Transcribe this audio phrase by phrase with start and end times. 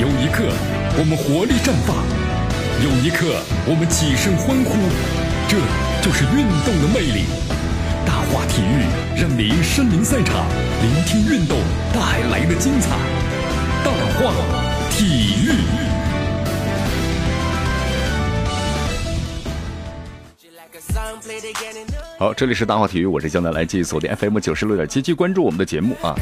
[0.00, 0.44] 有一刻，
[0.96, 1.98] 我们活力绽放；
[2.78, 4.78] 有一刻，我们起身欢呼。
[5.48, 5.58] 这
[6.00, 7.26] 就是运动的魅力。
[8.06, 8.86] 大话体育
[9.20, 10.46] 让您身临赛场，
[10.80, 11.58] 聆听运动
[11.92, 12.94] 带来的精彩。
[13.82, 14.32] 大话
[14.92, 15.50] 体育。
[22.20, 26.14] 好，这里是大话体育，我是江南来继续锁定 FM 九十六点七，关注我们的节目啊。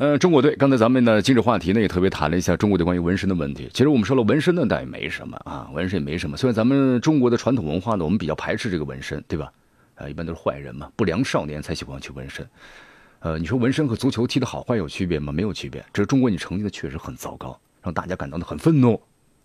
[0.00, 3.68] 呃，中国队，刚才咱们呢今日话题呢也特别谈了一下中国队关于纹身的问题。
[3.74, 6.38] 其实我们说了，纹身呢倒也没什么啊，纹身也没什么。
[6.38, 9.52] 虽然咱们中国的传统文化呢，我们比较排斥这个纹身，对吧？
[9.96, 12.48] 啊，一般都是坏人嘛，不良少年才喜欢去纹身。
[13.18, 15.34] 呃，你说纹身和足球踢得好坏有区别吗？
[15.34, 18.98] 没有区别，只是中国你成绩呢确实很糟糕，让大家感到呢很愤怒。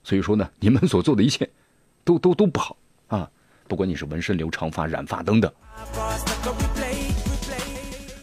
[0.05, 1.49] 所以说呢，你们所做的一切，
[2.05, 3.29] 都都都不好啊！
[3.67, 5.51] 不管你是纹身、留长发、染发等等。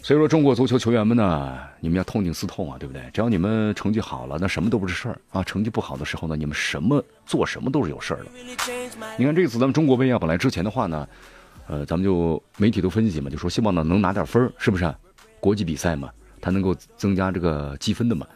[0.05, 3.01] 所以说，中国足球球员们呢，你们要痛定思痛啊，对不对？
[3.13, 5.45] 只要你们成绩好了，那什么都不是事儿啊。
[5.45, 8.27] 成绩不好的时候呢，你们什么做什么都是有事儿的。
[9.17, 11.09] 你看这次咱们中国杯啊，本来之前的话呢，
[11.69, 14.93] 呃，咱们就媒体都分析嘛，就说希望呢能拿点分儿是不是？
[15.39, 18.27] 国际比赛嘛，它能够增加这个积分的嘛，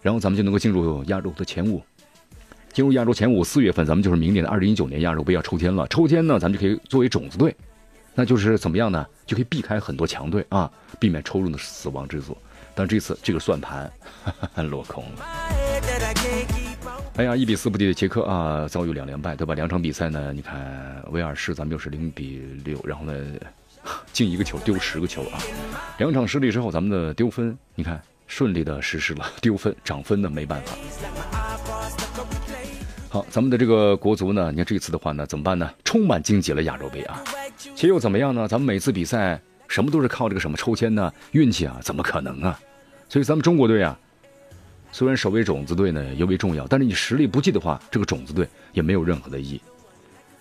[0.00, 1.80] 然后咱们就能够进入亚洲的前五。
[2.72, 5.86] 进入亚洲前五，四月份咱们就是明年的二零一九年亚洲杯要抽签了。
[5.86, 7.54] 抽签呢，咱们就可以作为种子队。
[8.14, 9.06] 那就是怎么样呢？
[9.26, 12.36] 就可以避开很多强队啊，避免抽中的死亡之组。
[12.74, 13.90] 但这次这个算盘
[14.70, 15.24] 落空了。
[17.16, 19.54] 哎呀，一比四不敌的捷克啊，遭遇两连败，对吧？
[19.54, 23.14] 两场比赛呢，你看威尔士咱们又是零比六，然后呢
[24.12, 25.38] 进一个球丢十个球啊。
[25.98, 30.74] 两场失利之后，咱们的丢分你看顺利的实施了丢分涨分呢，没办法。
[33.10, 35.70] 好，咱们的这个国足呢，你看这次的话呢，怎么办呢？
[35.84, 37.22] 充满荆棘了亚洲杯啊。
[37.56, 38.48] 其实又怎么样呢？
[38.48, 41.12] 咱们每次比赛什么都是靠这个什么抽签呢？
[41.32, 42.58] 运气啊，怎么可能啊？
[43.08, 43.98] 所以咱们中国队啊，
[44.90, 49.60] 虽然守卫种子队呢尤为重要，但是你实力不济的话，这个种子队也没有任何的意义。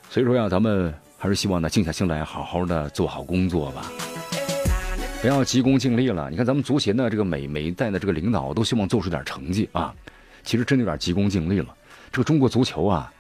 [0.10, 3.86] 所以说呀，咱们还是希望呢静下心来，好好的做好工作吧，
[5.22, 6.30] 不要急功近利了。
[6.30, 9.94] 你看咱们足协呢，这个每每一代的这个领导都希望做出点成绩啊，
[10.44, 11.74] 其实真的有点急功近利了。
[12.12, 13.12] 这个中国足球啊。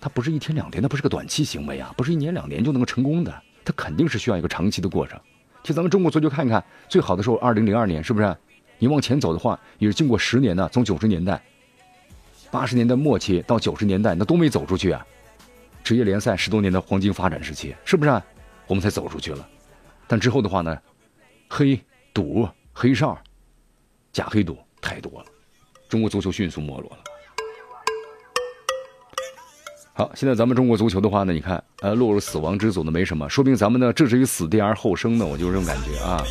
[0.00, 5.18] 它不是一天两天，它不是个短期行为啊，不是一年两年就能够成功的，它肯定是需要一个长期的过程。
[5.62, 8.36] 其实咱们中国足球看看，最好的时候二零零二年，是不是？
[8.78, 11.42] 你往前走的话，也是经过十年呢，从九十年代、
[12.50, 15.04] 八十年代末期到九十年代，那都没走出去啊。
[15.82, 18.22] 职业联赛十多年的黄金发展时期，是不是？
[18.66, 19.48] 我们才走出去了。
[20.06, 20.78] 但之后的话呢，
[21.48, 21.80] 黑
[22.12, 23.18] 赌、黑哨、
[24.12, 25.26] 假黑赌太多了，
[25.88, 26.98] 中国足球迅速没落了。
[29.98, 36.22] 好，现在咱们中国足球的话呢，你看，呃，落入死亡之组呢没什么，说明咱们呢置之于死地而后生呢，我就这种感觉啊。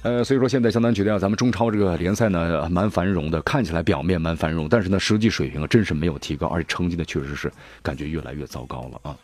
[0.00, 7.52] 呃，所以说现在相当觉得啊，咱们中超这个联赛呢蛮繁荣的，看起来表面蛮繁荣，但是呢实际水平啊真是没有提高，而且成绩呢确实是
[7.82, 9.14] 感觉越来越糟糕了啊。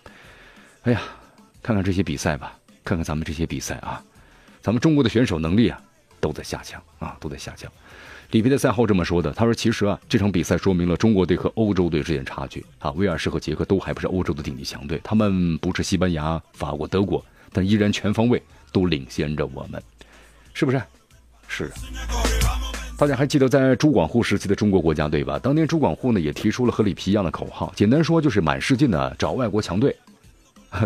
[0.82, 1.00] 哎呀，
[1.62, 2.52] 看看这些比赛吧，
[2.84, 4.04] 看看咱们这些比赛啊，
[4.60, 5.80] 咱们中国的选手能力啊
[6.20, 7.72] 都在下降啊，都在下降。
[8.30, 12.92] 里皮的赛后这么说的，他说：“其实啊，这场比赛说明了中国队和欧洲队之间差距啊。
[12.92, 19.82] 威尔士和捷克都还不是欧洲的顶级强队，他们不是西班牙、法国、德国，但依然全方位都领先着我们，
[20.54, 20.80] 是不是？
[21.48, 21.72] 是。
[22.96, 25.36] 大家还记得在朱广沪时期的中国国家队吧？
[25.36, 29.96] 当年朱广沪呢也提出了和里皮一样的口号，简单说就是满世界呢找外国强队。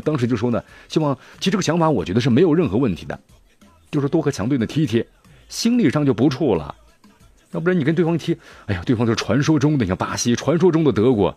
[0.03, 3.21] 当时就说呢，希望其实这个想法我觉得是没有任何问题的，
[3.91, 5.05] 就是多和强队呢踢一踢，
[5.50, 6.75] 心理上就不怵了。”
[7.54, 11.34] 要不然你跟对方踢，哎呀，对方就是传说中的，你像巴西，传说中的德国，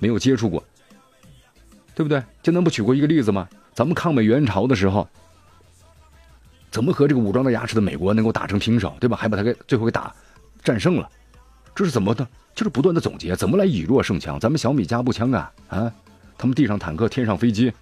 [0.00, 0.62] 没有接触过，
[1.94, 2.20] 对不对？
[2.42, 3.48] 江南不举过一个例子吗？
[3.72, 5.08] 咱们抗美援朝的时候，
[6.72, 9.16] 怎么和这个武装到牙齿的美国能够打成平手，对吧？
[9.16, 10.12] 还把他给最后给打
[10.64, 11.08] 战胜了，
[11.72, 12.26] 这是怎么的？
[12.52, 14.40] 就是不断的总结，怎么来以弱胜强？
[14.40, 15.92] 咱们小米加步枪啊啊，
[16.36, 17.72] 他们地上坦克，天上飞机，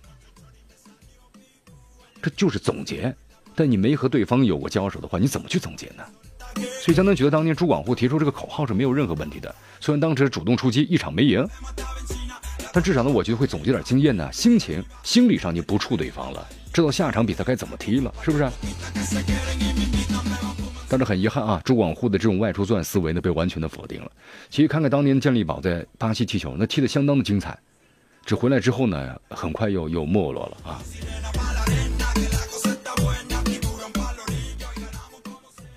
[2.20, 3.16] 这就是总结。
[3.54, 6.04] 但你没和对方有过交手的话，你怎么去总结呢？
[6.54, 9.54] 所以，相当觉得当年朱广沪提出这个口号是没有任何问题的。
[9.80, 11.46] 虽然当时主动出击，一场没赢，
[12.72, 18.48] 但至少呢，我觉得会总结点经验呢，心情、心理上就不怵对方了，知道下场比赛该怎么踢了，是不是？
[20.88, 24.10] 但是很遗憾啊，朱广沪的这种外出作战思维呢，被完全的否定了。
[24.48, 27.58] 其实看看当年的健力宝在巴西踢球，那踢得相当的精彩，
[28.24, 30.80] 只回来之后呢，很快又又没落了啊。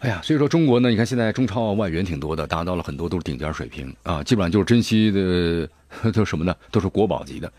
[0.02, 5.70] 哎呀，所以说中国呢，你看现在中超外援挺多的，达到了很多都是顶尖水平啊，基本上就是珍惜的
[6.12, 6.56] 都什么呢？
[6.72, 7.52] 都是国宝级的。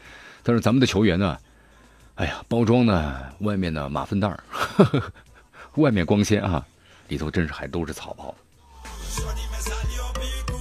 [0.42, 1.38] 但是咱们的球员呢，
[2.16, 4.42] 哎呀，包装呢，外面呢马粪蛋儿，
[5.76, 6.66] 外面光鲜啊，
[7.06, 8.34] 里头真是还都是草包。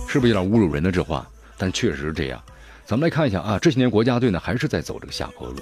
[0.07, 1.27] 是不是有点侮辱人的这话？
[1.57, 2.39] 但确实是这样。
[2.85, 5.55] 咱们来看一下啊，这些年国家队呢还是在走这个下坡路，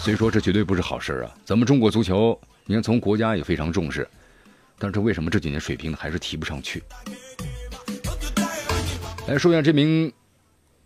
[0.00, 1.34] 所以说这绝对不是好事啊。
[1.44, 2.38] 咱们中国足球，
[2.70, 4.06] 你看从国家也非常重视，
[4.78, 6.82] 但是为什么这几年水平还是提不上去？
[9.26, 10.12] 来说一下这名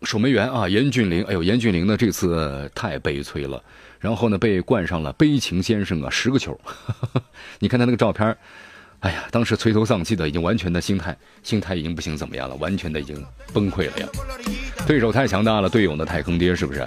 [0.02, 1.25] 守门员啊，严俊凌。
[1.25, 3.61] 哎呦，严俊凌呢这次太悲催了，
[3.99, 6.56] 然后呢被冠上了“悲情先生”啊，十个球。
[7.58, 8.37] 你看他那个照片。
[9.00, 12.55] 哎呀，当时垂头丧气的，已经完全的心态，心态已经不行，怎么样了？
[12.55, 13.20] 完全的已经
[13.52, 14.08] 崩溃了呀！
[14.87, 16.87] 对手太强大了，队友呢太坑爹，是不是？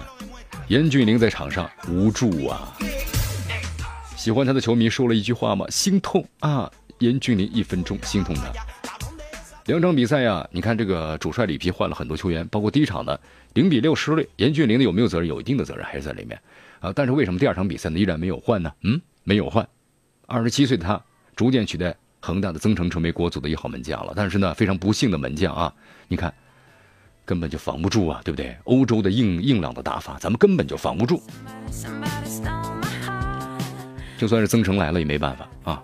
[0.69, 2.73] 严俊凌在场上无助啊！
[4.25, 5.67] 喜欢他的球迷说了一句话吗？
[5.69, 6.67] 心痛啊！
[6.97, 8.51] 严俊林一分钟心痛他。
[9.67, 13.21] 两场比赛呀，你看这个主帅里皮换了很多球员，包括第一场的
[13.53, 15.29] 零比六失利，严俊林的有没有责任？
[15.29, 16.41] 有一定的责任还是在里面
[16.79, 16.91] 啊？
[16.95, 18.71] 但是为什么第二场比赛呢依然没有换呢？
[18.81, 19.67] 嗯，没有换，
[20.25, 20.99] 二十七岁的他
[21.35, 21.95] 逐渐取代。
[22.19, 25.71] 恒大的曾诚成为国足的一号门将了，但是呢，非常不幸的门将啊，
[26.07, 26.33] 你看，
[27.25, 28.57] 根本就防不住啊，对不对？
[28.63, 31.21] 欧洲的硬硬朗的打法，咱们根本就防不住。
[34.17, 35.83] 就算是曾诚来了也没办法啊。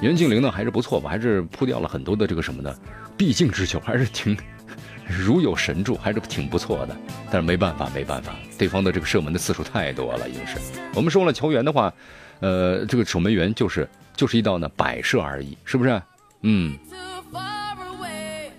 [0.00, 2.76] 袁敬玲呢还是不错吧，还是扑掉了很多的这个什么的
[3.16, 4.36] 必进之球，还是挺
[5.06, 6.96] 如有神助，还是挺不错的。
[7.30, 10.58] 但是没办法，没办法，对方的这个射门的次数太多了，已经是。
[10.94, 11.92] 我们说了球员的话，
[12.40, 13.88] 呃，这个守门员就是。
[14.16, 16.00] 就是一道呢摆设而已，是不是？
[16.42, 16.78] 嗯。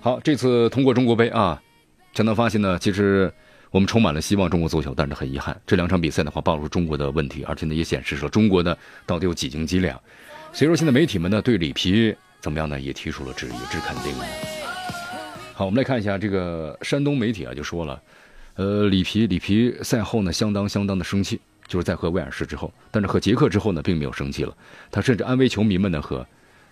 [0.01, 1.62] 好，这次通过中国杯啊，
[2.13, 3.34] 才能发现呢，其实
[3.75, 8.74] 我们充满了希望中国足球，但是很遗憾，这两场比赛的话暴露中国的问题，而且呢也显示说中国呢
[9.06, 10.01] 到底有几斤几两。
[10.54, 14.25] 所以说现在媒体们呢对里皮怎么样呢也提出了质疑，是肯定的。
[15.54, 18.01] 好，我们来看一下这个山东媒体啊就说了，
[18.54, 21.42] 呃，里皮里皮赛后呢相当相当的生气。
[21.68, 24.56] 就是在和威尔士之后，但是和捷克之后呢，并没有生气了。
[24.89, 26.25] 他甚至安慰球迷们呢，和，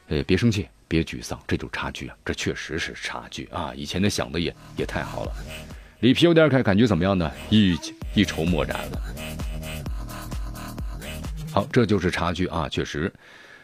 [0.08, 3.74] 呃，别生气，别沮丧，这就是差距啊，这确实是差距啊。
[3.76, 5.32] 以前的想的也也太好了。
[6.04, 7.32] 里皮有点感感觉怎么样呢？
[7.50, 7.80] 一
[8.14, 9.02] 一筹莫展了。
[11.50, 13.10] 好，这就是差距啊，确实。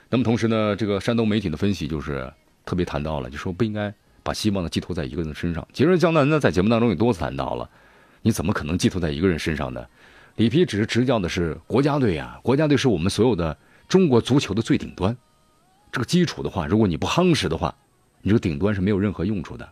[0.09, 2.31] 那么同时呢，这个山东媒体的分析就是
[2.63, 3.93] 特别谈到了，就说不应该
[4.23, 5.67] 把希望呢寄托在一个人身上。
[5.73, 7.69] 其实江南呢在节目当中也多次谈到了，
[8.21, 9.85] 你怎么可能寄托在一个人身上呢？
[10.37, 13.57] 里皮只是执教的是国家队呀，国家队是我们所有的
[13.89, 15.13] 中国足球的最顶端。
[15.91, 17.75] 这个基础的话，如果你不夯实的话，
[18.21, 19.69] 你这个顶端是没有任何用处的。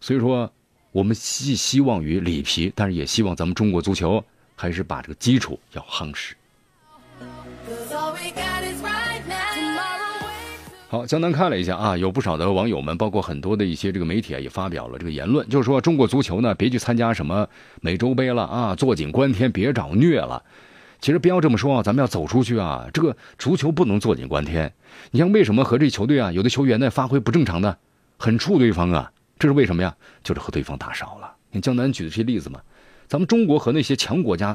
[0.00, 0.52] 所以说，
[0.92, 4.24] 我们寄希望于里皮，但是也希望咱们中国足球
[4.56, 6.34] 还是把这个基础要夯实。
[10.88, 17.48] 好，江南看了一下啊，有不少的网友们，包括很多的一些这个媒体啊，也发表了这个言论，就是说中国足球呢，别去参加什么
[17.80, 20.42] 美洲杯了啊，坐井观天，别找虐了。
[21.00, 22.88] 其实不要这么说啊，咱们要走出去啊。
[22.92, 24.72] 这个足球不能坐井观天。
[25.12, 27.78] 你像为什么和这球队啊，有的球员呢发挥不正常的，
[28.18, 29.12] 很怵对方啊？
[29.40, 29.96] 这是为什么呀？
[30.22, 31.34] 就是和对方打少了。
[31.50, 32.60] 你江南举的这些例子嘛，
[33.08, 34.54] 咱们中国和那些强国家，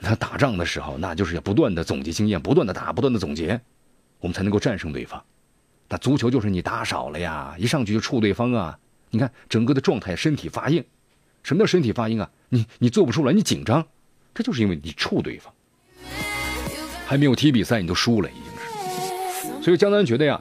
[0.00, 3.60] 他打仗的时候，那就是要不断的总结经验，不断的打，不断的总结，
[4.20, 5.22] 我们才能够战胜对方。
[5.86, 8.78] 那足球就是你打少了呀，一上去就触对方啊！
[9.10, 10.82] 你看整个的状态，身体发硬。
[11.42, 12.30] 什么叫身体发硬啊？
[12.48, 13.86] 你你做不出来，你紧张，
[14.32, 15.52] 这就是因为你触对方。
[17.04, 18.44] 还没有踢比赛，你都输了，已经
[19.58, 19.62] 是。
[19.62, 20.40] 所以江南觉得呀，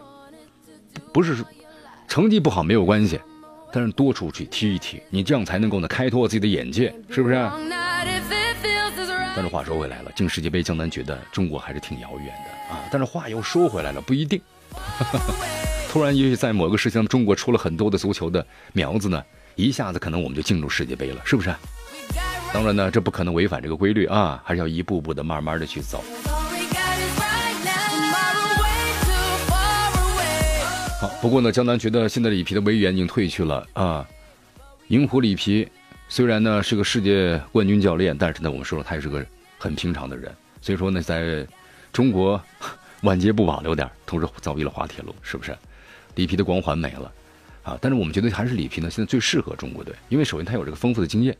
[1.12, 1.44] 不是
[2.08, 3.20] 成绩不好没有关系，
[3.72, 7.36] 但是多出去踢一踢，你这样才能够呢开拓自己的眼界，是不是？
[9.34, 12.84] 但是话说回来了，进世界杯，江南觉得中国还是挺遥远的啊。
[12.92, 14.42] 但是话又说回来了，不一定。
[15.90, 19.24] 突然，也许在某个时期，中国出了很多的足球的苗子呢，
[19.56, 21.54] 一下子可能我们就进入世界杯了，是不是？
[22.54, 26.04] 当然呢，这不可能违反这个规律啊，还是要一步步的、慢慢的去走。
[31.02, 34.08] 好，不过呢，江南觉得现在里皮的威严已经褪去了啊。
[34.90, 35.68] 银狐里皮
[36.08, 39.26] 虽然呢是个世界冠军教练，但是呢，我们说了，他也是个
[39.58, 40.32] 很平常的人，
[40.62, 41.44] 所以说呢，在
[41.92, 42.40] 中国。
[43.02, 45.58] 晚节不保留点，同时遭遇了滑铁卢，是不是？
[46.14, 47.12] 里皮的光环没了，
[47.64, 47.76] 啊！
[47.82, 51.36] 但是我们觉得还是里皮呢，现在最适合中国队，因为首先他有这个丰富的经验。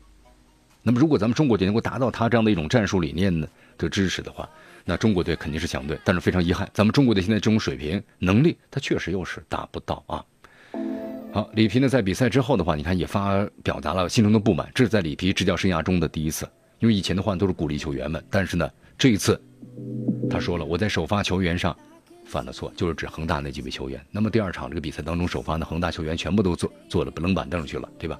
[0.82, 3.32] 那么如果咱们中国队能够达到他这样的一种战术理念
[3.78, 4.48] 的支持的话，
[4.84, 5.98] 那中国队肯定是强队。
[6.04, 10.24] 但是非常遗憾，咱们中国队现在这种水平能力，他确实又是达不到啊。
[11.32, 16.48] 好，里皮呢在比赛之后的话，你看也发表达了心中的不满，这是在里皮执教生涯中的第一次，
[16.80, 19.40] 因为以前的话都是鼓励球员们，但是呢这一次。
[20.28, 21.74] 他说了，我在首发球员上
[22.26, 24.04] 犯了错，就是指恒大那几位球员。
[24.10, 28.18] 那么第二场这个比赛当中，首发的恒大球员全部都坐坐了冷板凳去了，对吧？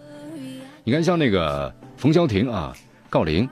[0.85, 2.75] 你看，像那个冯潇霆啊、
[3.09, 3.49] 郜林，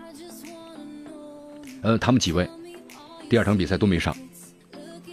[1.81, 2.49] 呃，他们几位
[3.29, 4.13] 第二场比赛都没上，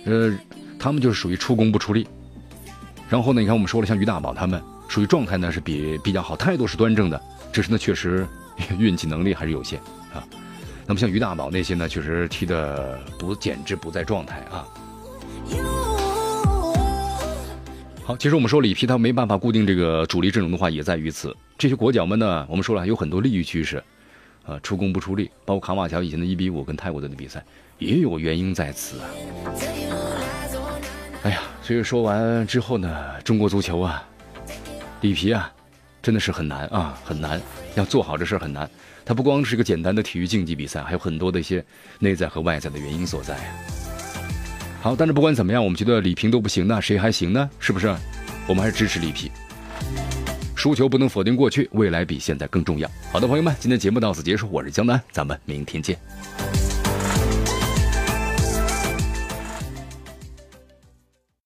[0.04, 0.36] 呃，
[0.80, 2.08] 他们就是属于出工不出力。
[3.08, 7.22] 然后呢，你看我们说了，像于大宝他们属于状态呢是比比较好，态度是端正的，
[7.54, 8.28] 只是呢确实
[8.80, 9.80] 运气能力还是有限
[10.12, 10.26] 啊。
[10.88, 14.66] 那么像于大宝那些呢，确实踢的不简直不在状态啊。
[18.04, 21.36] 好，其实我们说里皮他没办法固定这个主力阵容的话，也在于此。
[21.58, 23.84] 这些国脚们呢，我们说了有很多利益趋势，
[24.46, 27.44] 呃，出工不出力，包括卡马乔以前的一比五跟泰国队的比赛，
[27.80, 29.10] 也有原因在此啊。
[31.24, 34.08] 哎呀，所以说完之后呢，中国足球啊，
[35.02, 35.52] 里皮啊，
[36.00, 37.42] 真的是很难啊，很难，
[37.74, 38.70] 要做好这事很难。
[39.04, 41.66] 它不光是一个简单的体育竞技比赛，还有很多的一些
[41.98, 43.36] 内在和外在的原因所在。
[44.80, 47.50] 好，但是不管怎么样，我们觉得李平都不行，那谁还行呢？
[47.58, 47.88] 是不是？
[48.48, 49.32] 我们还是支持李平。
[50.68, 52.92] 输球不能否定过去，未来比现在更重要。
[53.10, 55.98] 好的，朋友们，今天节目到此结束，我是江南，咱们明天见。